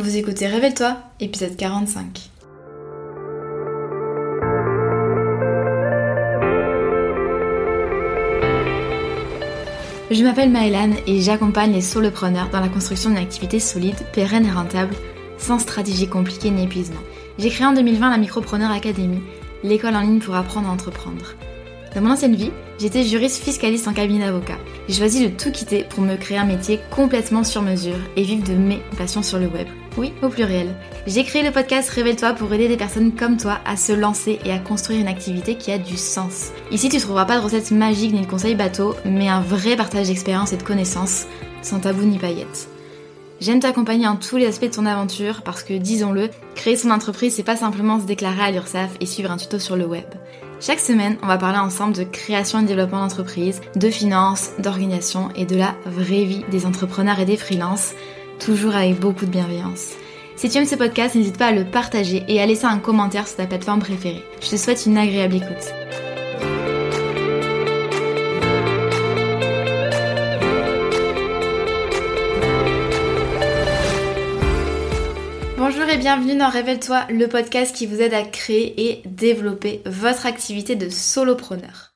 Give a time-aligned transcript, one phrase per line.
[0.00, 2.30] Vous écoutez Révèle-toi, épisode 45.
[10.12, 14.52] Je m'appelle Maëlan et j'accompagne les solopreneurs dans la construction d'une activité solide, pérenne et
[14.52, 14.94] rentable,
[15.36, 17.00] sans stratégie compliquée ni épuisement.
[17.40, 19.20] J'ai créé en 2020 la Micropreneur Academy,
[19.64, 21.34] l'école en ligne pour apprendre à entreprendre.
[21.96, 24.58] Dans mon ancienne vie, j'étais juriste fiscaliste en cabinet d'avocat.
[24.88, 28.46] J'ai choisi de tout quitter pour me créer un métier complètement sur mesure et vivre
[28.46, 29.66] de mes passions sur le web.
[29.98, 30.76] Oui, au pluriel.
[31.08, 34.52] J'ai créé le podcast Révèle-toi pour aider des personnes comme toi à se lancer et
[34.52, 36.52] à construire une activité qui a du sens.
[36.70, 40.06] Ici, tu trouveras pas de recettes magiques ni de conseils bateaux, mais un vrai partage
[40.06, 41.26] d'expérience et de connaissances,
[41.62, 42.68] sans tabou ni paillettes.
[43.40, 47.34] J'aime t'accompagner en tous les aspects de ton aventure parce que, disons-le, créer son entreprise,
[47.34, 50.06] c'est pas simplement se déclarer à l'URSSAF et suivre un tuto sur le web.
[50.60, 55.44] Chaque semaine, on va parler ensemble de création et développement d'entreprise, de finances, d'organisation et
[55.44, 57.94] de la vraie vie des entrepreneurs et des freelances,
[58.38, 59.92] toujours avec beaucoup de bienveillance.
[60.36, 63.26] Si tu aimes ce podcast, n'hésite pas à le partager et à laisser un commentaire
[63.26, 64.22] sur ta plateforme préférée.
[64.40, 65.74] Je te souhaite une agréable écoute.
[75.56, 80.24] Bonjour et bienvenue dans Révèle-toi, le podcast qui vous aide à créer et développer votre
[80.24, 81.94] activité de solopreneur.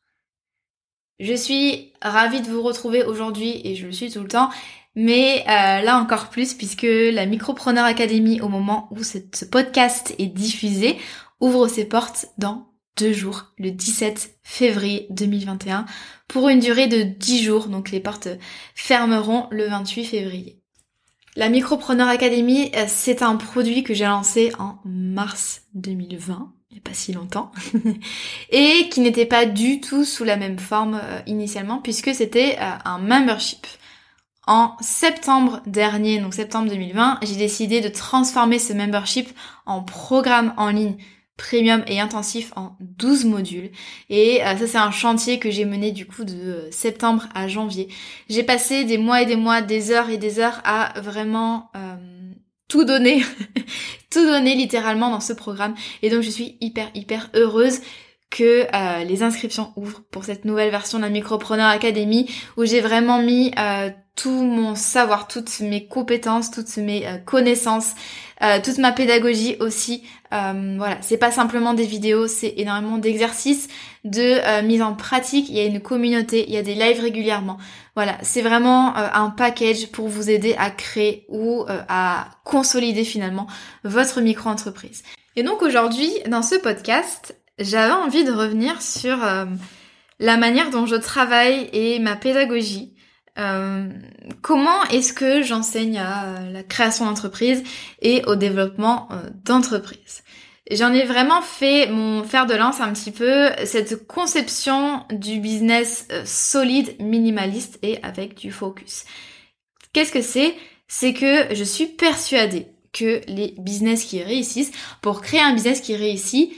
[1.21, 4.51] Je suis ravie de vous retrouver aujourd'hui et je le suis tout le temps,
[4.95, 10.27] mais euh, là encore plus puisque la Micropreneur Academy au moment où ce podcast est
[10.27, 10.99] diffusé
[11.41, 15.87] ouvre ses portes dans deux jours, le 17 février 2021,
[16.29, 18.29] pour une durée de 10 jours, donc les portes
[18.75, 20.61] fermeront le 28 février.
[21.35, 26.79] La Micropreneur Academy, euh, c'est un produit que j'ai lancé en mars 2020, il n'y
[26.81, 27.51] a pas si longtemps,
[28.51, 32.99] et qui n'était pas du tout sous la même forme euh, initialement, puisque c'était un
[32.99, 33.67] membership.
[34.47, 39.29] En septembre dernier, donc septembre 2020, j'ai décidé de transformer ce membership
[39.67, 40.97] en programme en ligne
[41.37, 43.71] premium et intensif en 12 modules.
[44.11, 47.49] Et euh, ça c'est un chantier que j'ai mené du coup de euh, septembre à
[47.49, 47.89] janvier.
[48.29, 51.97] J'ai passé des mois et des mois, des heures et des heures à vraiment euh,
[52.69, 53.23] tout donner,
[54.11, 55.75] tout donner littéralement dans ce programme.
[56.03, 57.81] Et donc je suis hyper hyper heureuse
[58.33, 58.67] que
[59.05, 63.53] les inscriptions ouvrent pour cette nouvelle version de la Micropreneur Academy où j'ai vraiment mis
[64.17, 67.95] tout mon savoir, toutes mes compétences, toutes mes connaissances,
[68.43, 70.03] euh, toute ma pédagogie aussi.
[70.33, 73.69] Euh, voilà, c'est pas simplement des vidéos, c'est énormément d'exercices,
[74.05, 75.49] de euh, mise en pratique.
[75.49, 77.59] Il y a une communauté, il y a des lives régulièrement.
[77.95, 83.47] Voilà, c'est vraiment un package pour vous aider à créer ou à consolider finalement
[83.85, 85.03] votre micro-entreprise.
[85.37, 89.19] Et donc aujourd'hui, dans ce podcast, j'avais envie de revenir sur
[90.19, 92.95] la manière dont je travaille et ma pédagogie.
[93.39, 93.89] Euh,
[94.43, 97.63] comment est-ce que j'enseigne à la création d'entreprise
[98.03, 100.23] et au développement euh, d'entreprise?
[100.71, 106.07] J'en ai vraiment fait mon fer de lance un petit peu, cette conception du business
[106.13, 109.05] euh, solide, minimaliste et avec du focus.
[109.93, 110.55] Qu'est-ce que c'est?
[110.87, 115.97] C'est que je suis persuadée que les business qui réussissent, pour créer un business qui
[115.97, 116.53] réussit,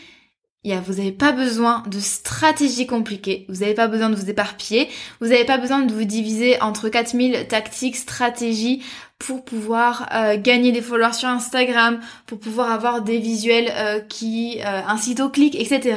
[0.65, 4.89] vous n'avez pas besoin de stratégies compliquées, vous n'avez pas besoin de vous éparpiller,
[5.21, 8.83] vous n'avez pas besoin de vous diviser entre 4000 tactiques, stratégies
[9.19, 14.61] pour pouvoir euh, gagner des followers sur Instagram, pour pouvoir avoir des visuels euh, qui
[14.61, 15.97] euh, incitent au clic, etc.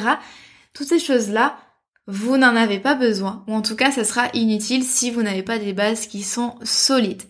[0.73, 1.57] Toutes ces choses-là,
[2.07, 5.43] vous n'en avez pas besoin, ou en tout cas ça sera inutile si vous n'avez
[5.43, 7.23] pas des bases qui sont solides.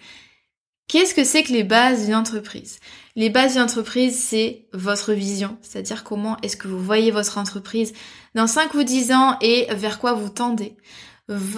[0.88, 2.80] Qu'est-ce que c'est que les bases d'une entreprise?
[3.18, 7.94] Les bases d'une entreprise, c'est votre vision, c'est-à-dire comment est-ce que vous voyez votre entreprise
[8.36, 10.78] dans 5 ou 10 ans et vers quoi vous tendez.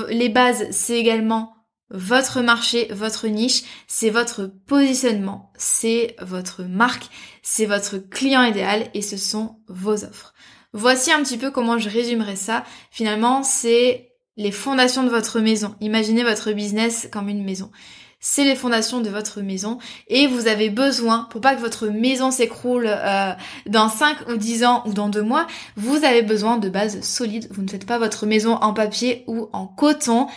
[0.07, 1.57] Les bases, c'est également
[1.89, 7.09] votre marché, votre niche, c'est votre positionnement, c'est votre marque,
[7.43, 10.33] c'est votre client idéal et ce sont vos offres.
[10.71, 12.63] Voici un petit peu comment je résumerai ça.
[12.89, 15.75] Finalement, c'est les fondations de votre maison.
[15.81, 17.69] Imaginez votre business comme une maison
[18.19, 22.31] c'est les fondations de votre maison et vous avez besoin, pour pas que votre maison
[22.31, 23.31] s'écroule euh,
[23.65, 25.47] dans 5 ou 10 ans ou dans 2 mois,
[25.77, 27.47] vous avez besoin de bases solides.
[27.51, 30.27] Vous ne faites pas votre maison en papier ou en coton,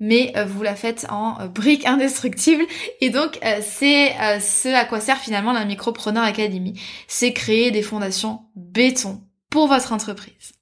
[0.00, 2.64] mais euh, vous la faites en euh, briques indestructibles.
[3.02, 6.80] Et donc c'est ce à quoi sert finalement la Micropreneur Academy.
[7.06, 9.20] C'est créer des fondations béton
[9.50, 10.52] pour votre entreprise.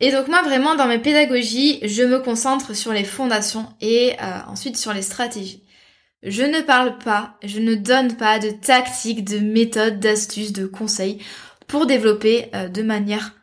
[0.00, 4.16] Et donc moi vraiment dans mes pédagogies, je me concentre sur les fondations et
[4.48, 5.64] ensuite sur les stratégies.
[6.22, 11.22] Je ne parle pas, je ne donne pas de tactiques, de méthodes, d'astuces, de conseils
[11.68, 13.34] pour développer euh, de manière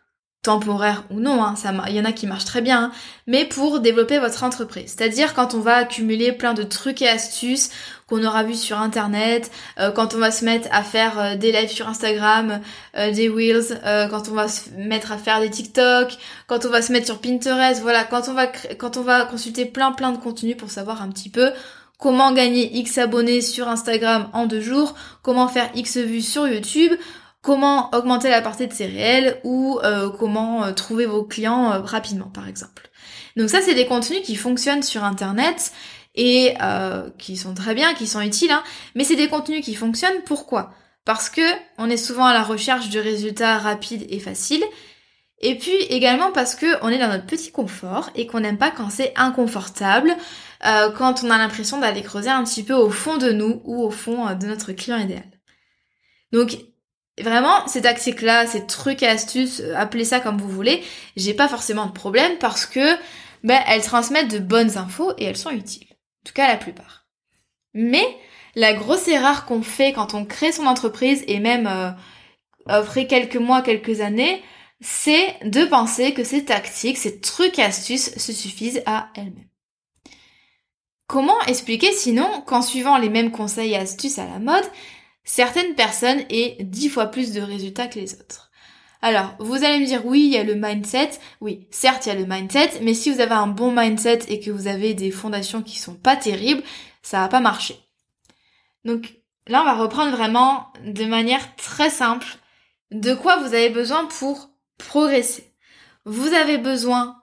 [0.41, 1.55] temporaire ou non, hein,
[1.87, 2.91] il y en a qui marchent très bien, hein,
[3.27, 4.93] mais pour développer votre entreprise.
[4.95, 7.71] C'est-à-dire quand on va accumuler plein de trucs et astuces
[8.07, 9.49] qu'on aura vu sur internet,
[9.79, 12.59] euh, quand on va se mettre à faire euh, des lives sur Instagram,
[12.93, 13.79] des Reels,
[14.11, 17.21] quand on va se mettre à faire des TikTok, quand on va se mettre sur
[17.21, 21.01] Pinterest, voilà, quand on va quand on va consulter plein plein de contenus pour savoir
[21.01, 21.51] un petit peu
[21.97, 26.91] comment gagner X abonnés sur Instagram en deux jours, comment faire X vues sur YouTube,
[27.41, 29.39] comment augmenter la portée de ses réels?
[29.43, 32.89] Ou euh, comment euh, trouver vos clients euh, rapidement par exemple.
[33.37, 35.71] Donc ça c'est des contenus qui fonctionnent sur internet
[36.17, 36.55] et
[37.17, 38.63] qui sont très bien, qui sont utiles, hein,
[38.95, 40.71] mais c'est des contenus qui fonctionnent pourquoi?
[41.03, 41.41] Parce que
[41.77, 44.63] on est souvent à la recherche de résultats rapides et faciles,
[45.41, 48.71] et puis également parce que on est dans notre petit confort et qu'on n'aime pas
[48.71, 50.15] quand c'est inconfortable,
[50.61, 53.91] quand on a l'impression d'aller creuser un petit peu au fond de nous ou au
[53.91, 55.23] fond de notre client idéal.
[56.31, 56.57] Donc
[57.21, 60.83] Vraiment, ces tactiques-là, ces trucs et astuces, euh, appelez ça comme vous voulez,
[61.15, 62.95] j'ai pas forcément de problème parce que
[63.43, 65.87] ben, elles transmettent de bonnes infos et elles sont utiles.
[65.91, 67.05] En tout cas, la plupart.
[67.73, 68.05] Mais
[68.55, 71.91] la grosse erreur qu'on fait quand on crée son entreprise et même euh,
[72.67, 74.43] après quelques mois, quelques années,
[74.81, 79.47] c'est de penser que ces tactiques, ces trucs et astuces se suffisent à elles-mêmes.
[81.07, 84.63] Comment expliquer sinon qu'en suivant les mêmes conseils et astuces à la mode,
[85.23, 88.51] certaines personnes aient dix fois plus de résultats que les autres?
[89.01, 91.11] Alors, vous allez me dire, oui, il y a le mindset.
[91.39, 94.39] Oui, certes, il y a le mindset, mais si vous avez un bon mindset et
[94.39, 96.63] que vous avez des fondations qui sont pas terribles,
[97.03, 97.77] ça va pas marcher.
[98.83, 99.13] Donc,
[99.45, 102.25] là, on va reprendre vraiment de manière très simple
[102.89, 104.49] de quoi vous avez besoin pour
[104.79, 105.53] progresser?
[106.05, 107.21] Vous avez besoin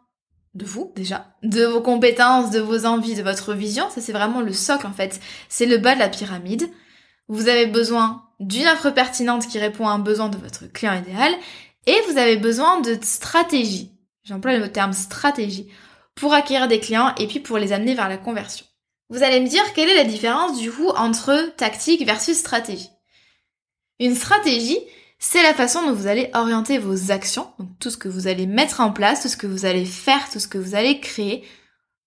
[0.54, 3.88] de vous, déjà, de vos compétences, de vos envies, de votre vision.
[3.90, 5.20] Ça, c'est vraiment le socle, en fait.
[5.48, 6.68] C'est le bas de la pyramide.
[7.28, 11.32] Vous avez besoin d'une offre pertinente qui répond à un besoin de votre client idéal
[11.86, 13.92] et vous avez besoin de stratégie.
[14.24, 15.68] J'emploie le terme stratégie
[16.14, 18.66] pour acquérir des clients et puis pour les amener vers la conversion.
[19.08, 22.90] Vous allez me dire quelle est la différence du coup entre tactique versus stratégie?
[23.98, 24.78] Une stratégie,
[25.24, 28.48] c'est la façon dont vous allez orienter vos actions, donc tout ce que vous allez
[28.48, 31.44] mettre en place, tout ce que vous allez faire, tout ce que vous allez créer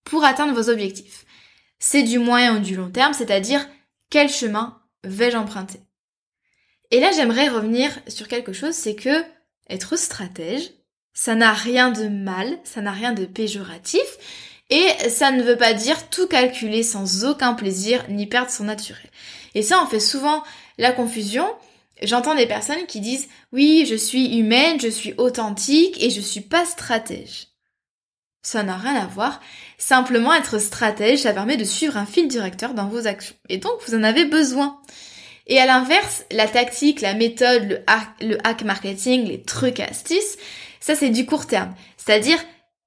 [0.04, 1.24] pour atteindre vos objectifs.
[1.78, 3.66] C'est du moyen ou du long terme, c'est-à-dire
[4.10, 5.80] quel chemin vais-je emprunter
[6.90, 9.24] Et là, j'aimerais revenir sur quelque chose, c'est que
[9.70, 10.70] être stratège,
[11.14, 14.04] ça n'a rien de mal, ça n'a rien de péjoratif,
[14.68, 19.08] et ça ne veut pas dire tout calculer sans aucun plaisir ni perdre son naturel.
[19.54, 20.44] Et ça, on fait souvent
[20.76, 21.46] la confusion.
[22.02, 26.40] J'entends des personnes qui disent oui, je suis humaine, je suis authentique et je suis
[26.40, 27.48] pas stratège.
[28.42, 29.40] Ça n'a rien à voir.
[29.76, 33.34] Simplement être stratège, ça permet de suivre un fil directeur dans vos actions.
[33.48, 34.80] Et donc, vous en avez besoin.
[35.48, 37.84] Et à l'inverse, la tactique, la méthode,
[38.20, 40.36] le hack, marketing, les trucs astuces,
[40.80, 41.74] ça c'est du court terme.
[41.96, 42.38] C'est-à-dire,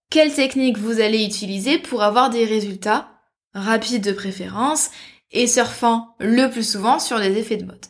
[0.10, 3.10] quelle technique vous allez utiliser pour avoir des résultats
[3.54, 4.92] rapides de préférence
[5.32, 7.86] et surfant le plus souvent sur les effets de mode.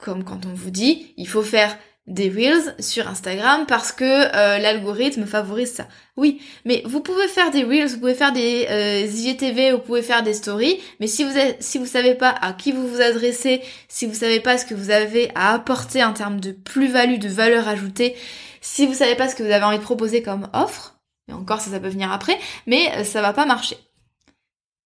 [0.00, 1.76] Comme quand on vous dit, il faut faire
[2.06, 5.88] des reels sur Instagram parce que euh, l'algorithme favorise ça.
[6.16, 10.02] Oui, mais vous pouvez faire des reels, vous pouvez faire des euh, IGTV, vous pouvez
[10.02, 13.00] faire des stories, mais si vous êtes, si vous savez pas à qui vous vous
[13.00, 17.18] adressez, si vous savez pas ce que vous avez à apporter en termes de plus-value,
[17.18, 18.14] de valeur ajoutée,
[18.60, 20.98] si vous savez pas ce que vous avez envie de proposer comme offre,
[21.28, 23.76] et encore ça ça peut venir après, mais euh, ça va pas marcher.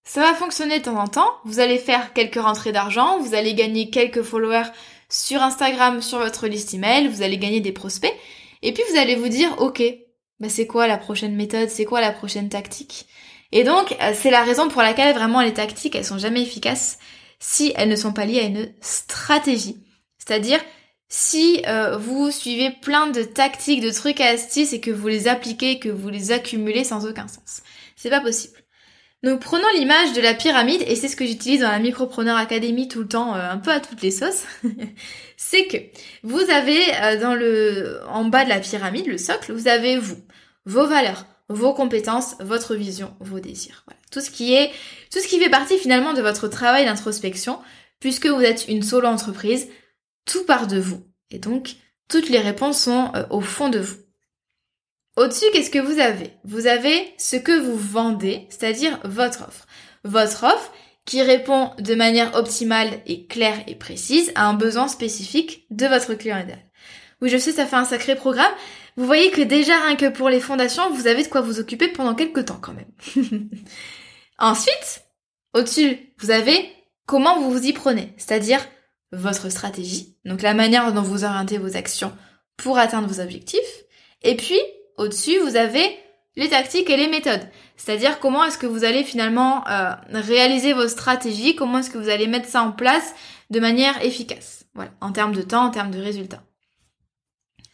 [0.05, 3.53] Ça va fonctionner de temps en temps, vous allez faire quelques rentrées d'argent, vous allez
[3.55, 4.71] gagner quelques followers
[5.11, 8.15] sur Instagram, sur votre liste email, vous allez gagner des prospects,
[8.63, 9.83] et puis vous allez vous dire, ok,
[10.39, 13.07] bah c'est quoi la prochaine méthode, c'est quoi la prochaine tactique?
[13.53, 16.99] Et donc, euh, c'est la raison pour laquelle vraiment les tactiques, elles sont jamais efficaces
[17.41, 19.79] si elles ne sont pas liées à une stratégie.
[20.19, 20.61] C'est-à-dire,
[21.09, 25.27] si euh, vous suivez plein de tactiques, de trucs et astuces et que vous les
[25.27, 27.63] appliquez, que vous les accumulez sans aucun sens.
[27.97, 28.60] C'est pas possible.
[29.23, 32.89] Donc prenons l'image de la pyramide, et c'est ce que j'utilise dans la Micropreneur Academy
[32.89, 34.45] tout le temps, euh, un peu à toutes les sauces,
[35.37, 35.77] c'est que
[36.23, 40.17] vous avez euh, dans le, en bas de la pyramide, le socle, vous avez vous,
[40.65, 43.83] vos valeurs, vos compétences, votre vision, vos désirs.
[43.87, 44.01] Voilà.
[44.11, 44.71] Tout ce qui est,
[45.13, 47.59] tout ce qui fait partie finalement de votre travail d'introspection,
[47.99, 49.69] puisque vous êtes une solo entreprise,
[50.25, 51.05] tout part de vous.
[51.31, 51.77] Et donc,
[52.09, 53.97] toutes les réponses sont euh, au fond de vous.
[55.21, 56.33] Au-dessus, qu'est-ce que vous avez?
[56.45, 59.67] Vous avez ce que vous vendez, c'est-à-dire votre offre.
[60.03, 60.73] Votre offre
[61.05, 66.15] qui répond de manière optimale et claire et précise à un besoin spécifique de votre
[66.15, 66.65] client idéal.
[67.21, 68.51] Oui, je sais, ça fait un sacré programme.
[68.97, 71.89] Vous voyez que déjà, rien que pour les fondations, vous avez de quoi vous occuper
[71.89, 72.91] pendant quelques temps quand même.
[74.39, 75.03] Ensuite,
[75.53, 76.73] au-dessus, vous avez
[77.05, 78.67] comment vous vous y prenez, c'est-à-dire
[79.13, 82.17] votre stratégie, donc la manière dont vous orientez vos actions
[82.57, 83.85] pour atteindre vos objectifs.
[84.23, 84.59] Et puis,
[85.01, 85.99] au-dessus, vous avez
[86.37, 87.49] les tactiques et les méthodes.
[87.77, 92.11] C'est-à-dire comment est-ce que vous allez finalement euh, réaliser vos stratégies, comment est-ce que vous
[92.11, 93.15] allez mettre ça en place
[93.49, 94.67] de manière efficace.
[94.75, 96.43] Voilà, en termes de temps, en termes de résultats.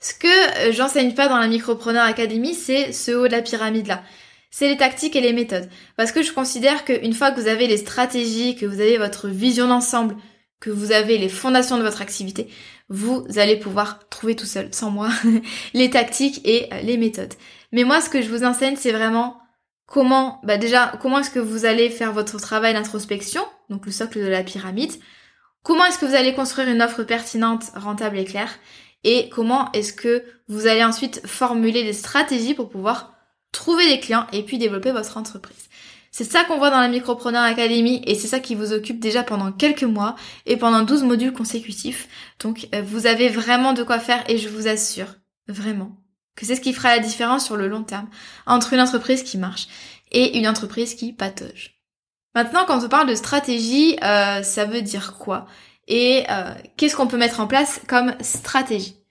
[0.01, 3.89] Ce que euh, j'enseigne pas dans la Micropreneur Academy, c'est ce haut de la pyramide
[3.89, 4.03] là.
[4.51, 5.69] C'est les tactiques et les méthodes.
[5.97, 9.29] Parce que je considère qu'une fois que vous avez les stratégies, que vous avez votre
[9.29, 10.17] vision d'ensemble,
[10.61, 12.49] que vous avez les fondations de votre activité,
[12.89, 15.09] vous allez pouvoir trouver tout seul, sans moi,
[15.75, 17.35] les tactiques et euh, les méthodes.
[17.73, 19.39] Mais moi, ce que je vous enseigne, c'est vraiment
[19.87, 24.21] comment, bah déjà, comment est-ce que vous allez faire votre travail d'introspection, donc le socle
[24.21, 24.93] de la pyramide,
[25.63, 28.59] comment est-ce que vous allez construire une offre pertinente, rentable et claire,
[29.05, 33.15] et comment est-ce que vous allez ensuite formuler des stratégies pour pouvoir
[33.53, 35.66] trouver des clients et puis développer votre entreprise.
[36.19, 39.23] C'est ça qu'on voit dans la Micropreneur Academy et c'est ça qui vous occupe déjà
[39.23, 42.09] pendant quelques mois et pendant 12 modules consécutifs.
[42.41, 45.95] Donc euh, vous avez vraiment de quoi faire et je vous assure, vraiment,
[46.35, 48.09] que c'est ce qui fera la différence sur le long terme
[48.47, 49.69] entre une entreprise qui marche
[50.11, 51.83] et une entreprise qui patauge.
[52.35, 55.45] Maintenant, quand on parle de stratégie, euh, ça veut dire quoi?
[55.87, 59.06] Et euh, qu'est-ce qu'on peut mettre en place comme stratégie?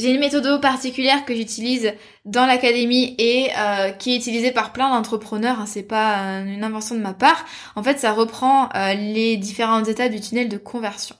[0.00, 1.92] J'ai une méthode particulière que j'utilise
[2.24, 5.60] dans l'académie et euh, qui est utilisée par plein d'entrepreneurs.
[5.60, 7.44] Hein, c'est pas euh, une invention de ma part.
[7.76, 11.16] En fait, ça reprend euh, les différentes étapes du tunnel de conversion.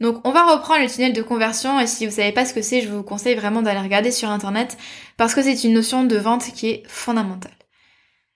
[0.00, 2.62] Donc, on va reprendre le tunnel de conversion et si vous savez pas ce que
[2.62, 4.76] c'est, je vous conseille vraiment d'aller regarder sur internet
[5.16, 7.52] parce que c'est une notion de vente qui est fondamentale.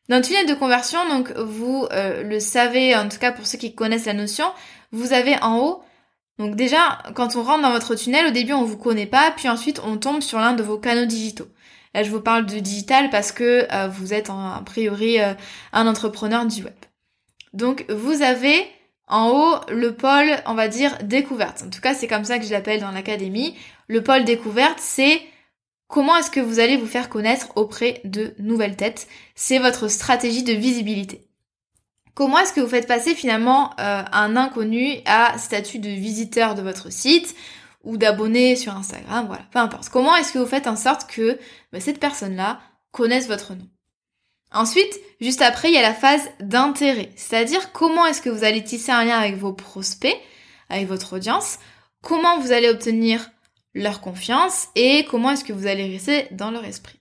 [0.08, 3.74] Dans le tunnel de conversion, donc vous le savez, en tout cas pour ceux qui
[3.74, 4.44] connaissent la notion,
[4.92, 5.82] vous avez en haut
[6.38, 9.48] donc déjà, quand on rentre dans votre tunnel, au début on vous connaît pas, puis
[9.48, 11.46] ensuite on tombe sur l'un de vos canaux digitaux.
[11.94, 15.34] Là je vous parle de digital parce que euh, vous êtes a priori euh,
[15.72, 16.74] un entrepreneur du web.
[17.52, 18.66] Donc vous avez
[19.06, 21.62] en haut le pôle, on va dire, découverte.
[21.64, 23.56] En tout cas c'est comme ça que je l'appelle dans l'académie.
[23.86, 25.22] Le pôle découverte c'est
[25.86, 29.06] comment est-ce que vous allez vous faire connaître auprès de nouvelles têtes.
[29.36, 31.28] C'est votre stratégie de visibilité.
[32.14, 36.62] Comment est-ce que vous faites passer finalement euh, un inconnu à statut de visiteur de
[36.62, 37.34] votre site
[37.82, 39.88] ou d'abonné sur Instagram, voilà, peu importe.
[39.90, 41.38] Comment est-ce que vous faites en sorte que
[41.72, 42.60] bah, cette personne-là
[42.92, 43.68] connaisse votre nom?
[44.52, 48.62] Ensuite, juste après, il y a la phase d'intérêt, c'est-à-dire comment est-ce que vous allez
[48.62, 50.16] tisser un lien avec vos prospects,
[50.70, 51.58] avec votre audience,
[52.02, 53.30] comment vous allez obtenir
[53.74, 57.00] leur confiance et comment est-ce que vous allez rester dans leur esprit?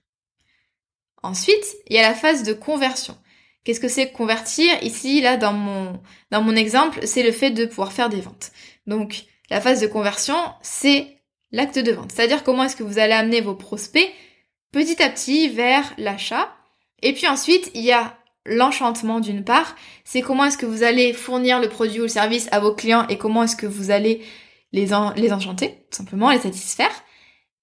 [1.22, 3.16] Ensuite, il y a la phase de conversion.
[3.64, 4.70] Qu'est-ce que c'est convertir?
[4.82, 8.52] Ici, là, dans mon, exemple, c'est le fait de pouvoir faire des ventes.
[8.86, 11.06] Donc, la phase de conversion, c'est
[11.50, 12.12] l'acte de vente.
[12.12, 14.10] C'est-à-dire comment est-ce que vous allez amener vos prospects
[14.70, 16.54] petit à petit vers l'achat.
[17.02, 19.76] Et puis ensuite, il y a l'enchantement d'une part.
[20.04, 23.06] C'est comment est-ce que vous allez fournir le produit ou le service à vos clients
[23.08, 24.22] et comment est-ce que vous allez
[24.72, 26.90] les, les enchanter, tout simplement, les satisfaire.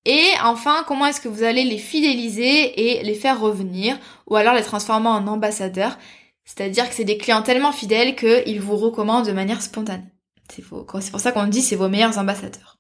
[0.06, 4.56] Et enfin, comment est-ce que vous allez les fidéliser et les faire revenir ou alors
[4.56, 5.98] les transformer en ambassadeurs?
[6.44, 10.04] C'est-à-dire que c'est des clients tellement fidèles qu'ils vous recommandent de manière spontanée.
[10.50, 12.78] C'est pour ça qu'on dit c'est vos meilleurs ambassadeurs.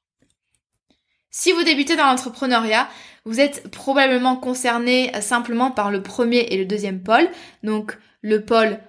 [1.30, 2.90] Si vous débutez dans l'entrepreneuriat,
[3.24, 7.30] vous êtes probablement concerné simplement par le premier et le deuxième pôle,
[7.64, 8.80] donc le pôle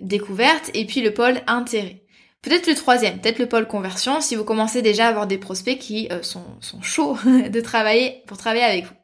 [0.00, 2.05] découverte et puis le pôle intérêt.
[2.42, 5.78] Peut-être le troisième, peut-être le pôle conversion, si vous commencez déjà à avoir des prospects
[5.78, 6.44] qui euh, sont,
[6.82, 8.94] chauds de travailler pour travailler avec vous.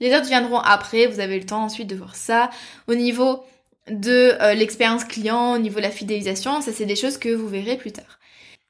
[0.00, 2.50] Les autres viendront après, vous avez le temps ensuite de voir ça.
[2.88, 3.44] Au niveau
[3.88, 7.48] de euh, l'expérience client, au niveau de la fidélisation, ça c'est des choses que vous
[7.48, 8.18] verrez plus tard.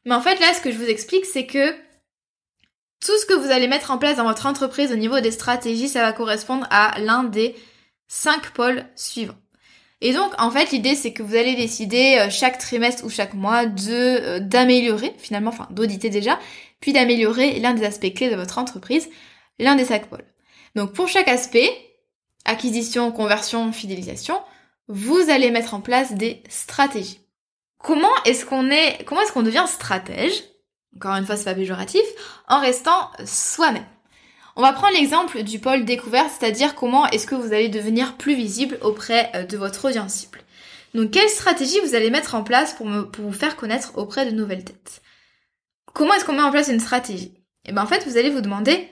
[0.05, 1.73] Mais en fait là, ce que je vous explique, c'est que
[3.05, 5.89] tout ce que vous allez mettre en place dans votre entreprise au niveau des stratégies,
[5.89, 7.55] ça va correspondre à l'un des
[8.09, 9.37] cinq pôles suivants.
[10.07, 13.33] Et donc, en fait, l'idée, c'est que vous allez décider euh, chaque trimestre ou chaque
[13.33, 16.39] mois de euh, d'améliorer, finalement, enfin, d'auditer déjà,
[16.81, 19.09] puis d'améliorer l'un des aspects clés de votre entreprise,
[19.59, 20.27] l'un des cinq pôles.
[20.75, 21.71] Donc, pour chaque aspect,
[22.45, 24.39] acquisition, conversion, fidélisation,
[24.89, 27.21] vous allez mettre en place des stratégies.
[27.79, 30.45] Comment est-ce qu'on est, comment est-ce qu'on devient stratège?
[30.97, 32.05] Encore une fois, c'est pas péjoratif,
[32.47, 33.87] en restant soi-même?
[34.57, 38.37] On va prendre l'exemple du pôle découverte, c'est-à-dire comment est-ce que vous allez devenir plus
[38.37, 40.41] visible auprès euh, de votre audience cible.
[40.95, 44.65] Donc quelle stratégie vous allez mettre en place pour, vous faire connaître auprès de nouvelles
[44.65, 45.03] têtes
[45.93, 47.35] Comment est-ce qu'on met en place une stratégie?
[47.65, 48.89] Et eh bien en fait, vous allez vous demander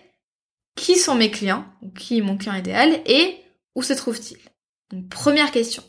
[0.74, 1.66] qui sont mes clients,
[1.96, 3.36] qui est mon client idéal, et
[3.74, 4.38] où se trouve-t-il
[4.90, 5.84] Donc première question.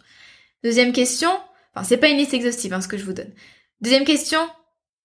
[0.63, 1.31] Deuxième question,
[1.73, 3.33] enfin c'est pas une liste exhaustive hein, ce que je vous donne.
[3.81, 4.39] Deuxième question,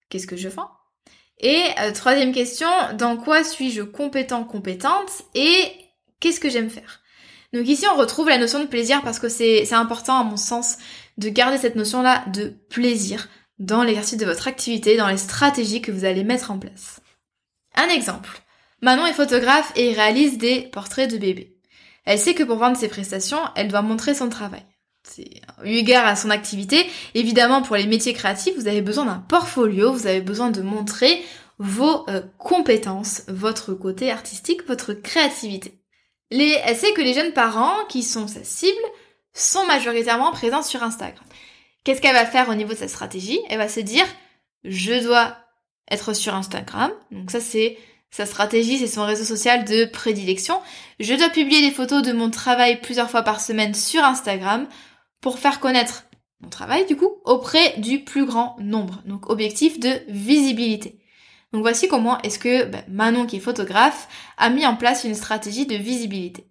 [0.08, 0.70] qu'est-ce que je vends?
[1.40, 5.70] Et euh, troisième question, dans quoi suis-je compétent, compétente et
[6.20, 7.00] qu'est-ce que j'aime faire?
[7.52, 10.76] Donc ici on retrouve la notion de plaisir parce que c'est important à mon sens
[11.16, 13.28] de garder cette notion-là de plaisir
[13.58, 17.00] dans l'exercice de votre activité, dans les stratégies que vous allez mettre en place.
[17.74, 18.42] Un exemple.
[18.82, 21.56] Manon est photographe et réalise des portraits de bébés.
[22.04, 24.64] Elle sait que pour vendre ses prestations, elle doit montrer son travail.
[25.64, 26.86] Eu à son activité.
[27.14, 31.22] Évidemment, pour les métiers créatifs, vous avez besoin d'un portfolio, vous avez besoin de montrer
[31.58, 35.74] vos euh, compétences, votre côté artistique, votre créativité.
[36.30, 38.76] Les, elle sait que les jeunes parents qui sont sa cible
[39.32, 41.24] sont majoritairement présents sur Instagram.
[41.84, 43.40] Qu'est-ce qu'elle va faire au niveau de sa stratégie?
[43.48, 44.04] Elle va se dire,
[44.64, 45.36] je dois
[45.90, 46.90] être sur Instagram.
[47.10, 47.78] Donc ça c'est
[48.10, 50.60] sa stratégie, c'est son réseau social de prédilection.
[50.98, 54.66] Je dois publier des photos de mon travail plusieurs fois par semaine sur Instagram
[55.20, 56.04] pour faire connaître
[56.40, 59.02] mon travail du coup auprès du plus grand nombre.
[59.06, 61.00] Donc objectif de visibilité.
[61.52, 65.14] Donc voici comment est-ce que ben, Manon qui est photographe a mis en place une
[65.14, 66.46] stratégie de visibilité.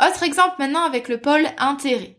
[0.00, 2.16] Autre exemple maintenant avec le pôle intérêt.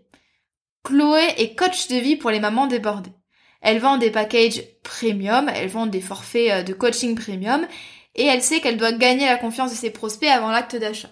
[0.84, 3.14] Chloé est coach de vie pour les mamans débordées.
[3.62, 7.68] Elle vend des packages premium, elle vend des forfaits euh, de coaching premium
[8.16, 11.12] et elle sait qu'elle doit gagner la confiance de ses prospects avant l'acte d'achat.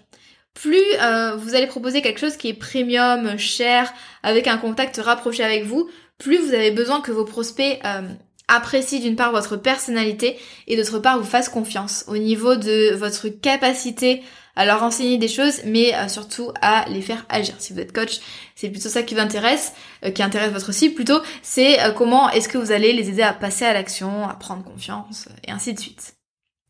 [0.53, 5.43] Plus euh, vous allez proposer quelque chose qui est premium, cher, avec un contact rapproché
[5.43, 8.09] avec vous, plus vous avez besoin que vos prospects euh,
[8.47, 10.37] apprécient d'une part votre personnalité
[10.67, 14.21] et d'autre part vous fassent confiance au niveau de votre capacité
[14.55, 17.55] à leur enseigner des choses, mais euh, surtout à les faire agir.
[17.59, 18.19] Si vous êtes coach,
[18.55, 19.71] c'est plutôt ça qui vous intéresse,
[20.13, 23.63] qui intéresse votre cible plutôt, c'est comment est-ce que vous allez les aider à passer
[23.63, 26.15] à l'action, à prendre confiance, et ainsi de suite.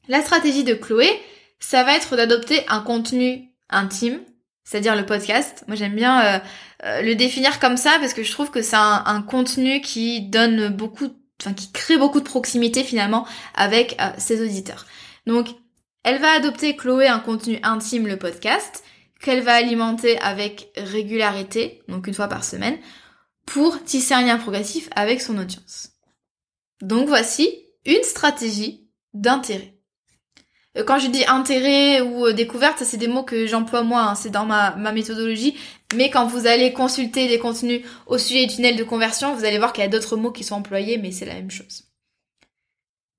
[0.08, 1.10] La stratégie de Chloé,
[1.60, 4.20] ça va être d'adopter un contenu intime,
[4.64, 5.64] c'est-à-dire le podcast.
[5.68, 6.42] Moi j'aime bien
[6.84, 11.10] le définir comme ça parce que je trouve que c'est un, contenu qui donne beaucoup,
[11.42, 14.86] enfin qui crée beaucoup de proximité finalement avec ses auditeurs.
[15.26, 15.48] Donc
[16.04, 18.84] elle va adopter Chloé un contenu intime, le podcast,
[19.20, 22.78] qu'elle va alimenter avec régularité, donc une fois par semaine,
[23.46, 25.90] pour tisser un lien progressif avec son audience.
[26.82, 27.50] Donc voici
[27.86, 29.79] une stratégie d'intérêt.
[30.78, 34.16] Euh, quand je dis intérêt ou euh, découverte, c'est des mots que j'emploie moi, hein,
[34.16, 35.56] c'est dans ma, méthodologie.
[35.96, 39.58] Mais quand vous allez consulter des contenus au sujet du tunnel de conversion, vous allez
[39.58, 41.86] voir qu'il y a d'autres mots qui sont employés, mais c'est la même chose.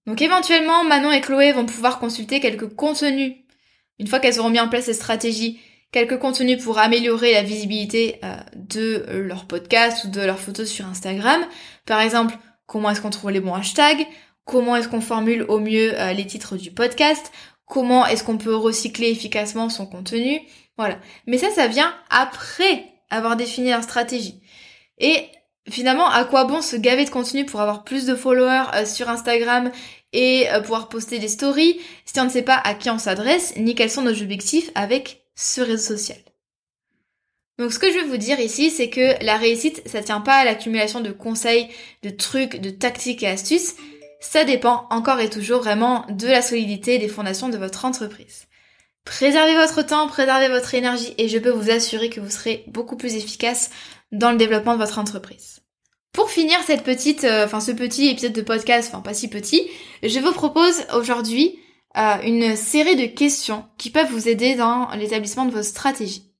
[0.06, 3.34] Donc éventuellement, Manon et Chloé vont pouvoir consulter quelques contenus,
[3.98, 5.60] une fois qu'elles auront mis en place ces stratégies,
[5.92, 10.86] quelques contenus pour améliorer la visibilité euh, de leur podcast ou de leurs photos sur
[10.86, 11.44] Instagram.
[11.84, 14.06] Par exemple, comment est-ce qu'on trouve les bons hashtags,
[14.50, 17.30] comment est-ce qu'on formule au mieux euh, les titres du podcast,
[17.66, 20.40] comment est-ce qu'on peut recycler efficacement son contenu,
[20.76, 20.98] voilà.
[21.28, 24.40] Mais ça, ça vient après avoir défini leur stratégie.
[24.98, 25.28] Et
[25.68, 29.08] finalement, à quoi bon se gaver de contenu pour avoir plus de followers euh, sur
[29.08, 29.70] Instagram
[30.12, 33.54] et euh, pouvoir poster des stories si on ne sait pas à qui on s'adresse
[33.56, 36.18] ni quels sont nos objectifs avec ce réseau social?
[37.60, 40.34] Donc ce que je veux vous dire ici, c'est que la réussite, ça tient pas
[40.34, 41.68] à l'accumulation de conseils,
[42.02, 43.76] de trucs, de tactiques et astuces.
[44.20, 48.46] Ça dépend encore et toujours vraiment de la solidité des fondations de votre entreprise.
[49.04, 52.96] Préservez votre temps, préservez votre énergie et je peux vous assurer que vous serez beaucoup
[52.96, 53.70] plus efficace
[54.12, 55.60] dans le développement de votre entreprise.
[56.12, 59.66] Pour finir cette petite, euh, enfin ce petit épisode de podcast, enfin pas si petit,
[60.02, 61.58] je vous propose aujourd'hui
[61.96, 66.30] euh, une série de questions qui peuvent vous aider dans l'établissement de vos stratégies.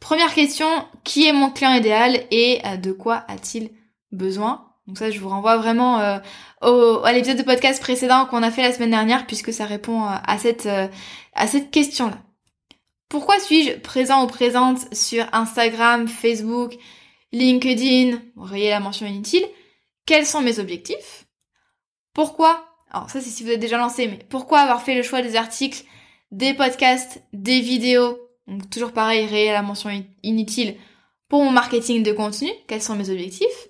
[0.00, 0.68] Première question,
[1.04, 3.70] qui est mon client idéal et euh, de quoi a-t-il
[4.12, 4.65] besoin?
[4.86, 6.20] Donc ça, je vous renvoie vraiment
[6.62, 10.04] au, à l'épisode de podcast précédent qu'on a fait la semaine dernière, puisque ça répond
[10.04, 10.68] à cette,
[11.34, 12.18] à cette question-là.
[13.08, 16.76] Pourquoi suis-je présent ou présente sur Instagram, Facebook,
[17.32, 19.44] LinkedIn, voyez la mention inutile.
[20.06, 21.26] Quels sont mes objectifs?
[22.14, 22.64] Pourquoi?
[22.90, 25.36] Alors ça c'est si vous êtes déjà lancé, mais pourquoi avoir fait le choix des
[25.36, 25.84] articles,
[26.30, 28.18] des podcasts, des vidéos?
[28.46, 29.90] Donc toujours pareil, rayez la mention
[30.22, 30.76] inutile
[31.28, 32.48] pour mon marketing de contenu.
[32.68, 33.68] Quels sont mes objectifs?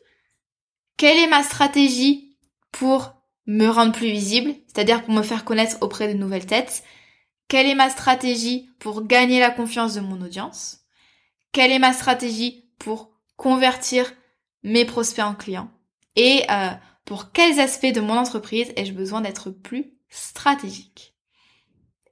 [0.97, 2.37] Quelle est ma stratégie
[2.73, 3.13] pour
[3.47, 6.83] me rendre plus visible, c'est-à-dire pour me faire connaître auprès de nouvelles têtes?
[7.49, 10.81] Quelle est ma stratégie pour gagner la confiance de mon audience?
[11.53, 14.13] Quelle est ma stratégie pour convertir
[14.63, 15.71] mes prospects en clients?
[16.17, 16.71] Et euh,
[17.05, 21.15] pour quels aspects de mon entreprise ai-je besoin d'être plus stratégique?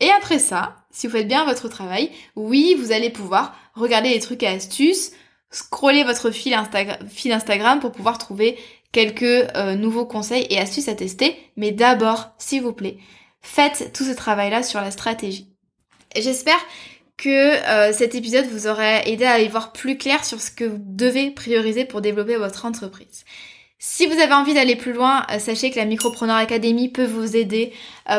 [0.00, 4.20] Et après ça, si vous faites bien votre travail, oui, vous allez pouvoir regarder les
[4.20, 5.12] trucs et astuces,
[5.50, 8.58] scroller votre fil, Instagram pour pouvoir trouver
[8.94, 9.22] quelques
[9.56, 11.36] euh, nouveaux conseils et astuces à tester.
[11.56, 12.96] Mais d'abord, s'il vous plaît,
[13.42, 15.48] faites tout ce travail-là sur la stratégie.
[16.16, 16.60] J'espère
[17.16, 20.64] que euh, cet épisode vous aurait aidé à y voir plus clair sur ce que
[20.64, 23.24] vous devez prioriser pour développer votre entreprise.
[23.80, 27.36] Si vous avez envie d'aller plus loin, euh, sachez que la Micropreneur Academy peut vous
[27.36, 27.72] aider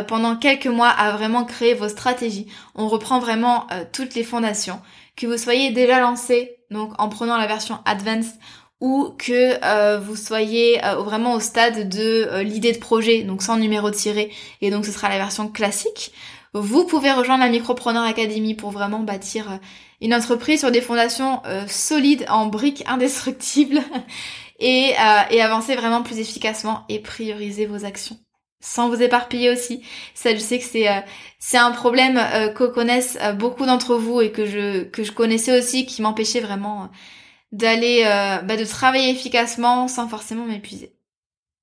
[0.07, 2.47] pendant quelques mois à vraiment créer vos stratégies.
[2.75, 4.81] On reprend vraiment toutes les fondations.
[5.15, 8.33] Que vous soyez déjà lancé, donc en prenant la version Advanced,
[8.81, 14.31] ou que vous soyez vraiment au stade de l'idée de projet, donc sans numéro tiré,
[14.61, 16.11] et donc ce sera la version classique
[16.57, 19.59] vous pouvez rejoindre la Micropreneur Academy pour vraiment bâtir
[19.99, 23.81] une entreprise sur des fondations solides en briques indestructibles
[24.59, 24.93] et,
[25.31, 28.17] et avancer vraiment plus efficacement et prioriser vos actions
[28.65, 29.81] sans vous éparpiller aussi.
[30.15, 30.99] Ça, je sais que c'est euh,
[31.39, 35.11] c'est un problème euh, que connaissent euh, beaucoup d'entre vous et que je que je
[35.11, 36.89] connaissais aussi, qui m'empêchait vraiment
[37.51, 38.03] d'aller
[38.45, 40.94] bah, de travailler efficacement sans forcément m'épuiser.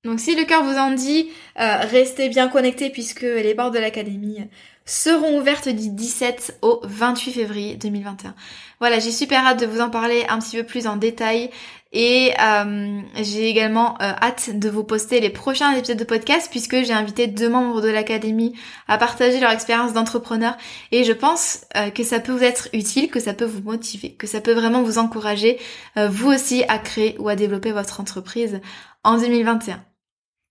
[0.03, 4.39] Donc si le cœur vous en dit, restez bien connectés puisque les portes de l'académie
[4.85, 8.35] seront ouvertes du 17 au 28 février 2021.
[8.79, 11.49] Voilà, j'ai super hâte de vous en parler un petit peu plus en détail.
[11.95, 16.83] Et euh, j'ai également euh, hâte de vous poster les prochains épisodes de podcast puisque
[16.83, 18.55] j'ai invité deux membres de l'académie
[18.87, 20.57] à partager leur expérience d'entrepreneur
[20.91, 24.13] et je pense euh, que ça peut vous être utile, que ça peut vous motiver,
[24.13, 25.59] que ça peut vraiment vous encourager
[25.95, 28.59] vous aussi à créer ou à développer votre entreprise
[29.03, 29.83] en 2021.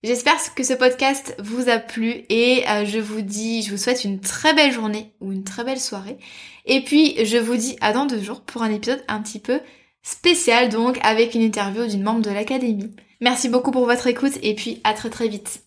[0.03, 4.19] J'espère que ce podcast vous a plu et je vous dis, je vous souhaite une
[4.19, 6.17] très belle journée ou une très belle soirée.
[6.65, 9.61] Et puis je vous dis à dans deux jours pour un épisode un petit peu
[10.01, 12.91] spécial donc avec une interview d'une membre de l'académie.
[13.21, 15.62] Merci beaucoup pour votre écoute et puis à très très vite.